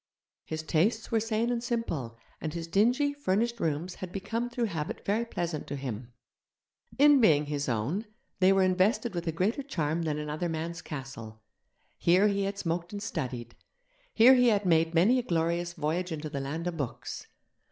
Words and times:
His 0.45 0.63
tastes 0.63 1.11
were 1.11 1.19
sane 1.19 1.51
and 1.51 1.63
simple, 1.63 2.17
and 2.41 2.55
his 2.55 2.65
dingy, 2.67 3.13
furnished 3.13 3.59
rooms 3.59 3.93
had 4.01 4.11
become 4.11 4.49
through 4.49 4.63
habit 4.63 5.05
very 5.05 5.25
pleasant 5.25 5.67
to 5.67 5.75
him. 5.75 6.11
In 6.97 7.21
being 7.21 7.45
his 7.45 7.69
own, 7.69 8.07
they 8.39 8.51
were 8.51 8.63
invested 8.63 9.13
with 9.13 9.27
a 9.27 9.31
greater 9.31 9.61
charm 9.61 10.01
than 10.01 10.17
another 10.17 10.49
man's 10.49 10.81
castle. 10.81 11.43
Here 11.99 12.29
he 12.29 12.45
had 12.45 12.57
smoked 12.57 12.91
and 12.91 13.03
studied, 13.03 13.53
here 14.11 14.33
he 14.33 14.47
had 14.47 14.65
made 14.65 14.95
many 14.95 15.19
a 15.19 15.21
glorious 15.21 15.73
voyage 15.73 16.11
into 16.11 16.31
the 16.31 16.39
land 16.41 16.65
of 16.65 16.77
books. 16.77 17.27